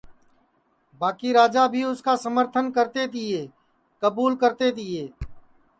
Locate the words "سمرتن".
2.23-2.65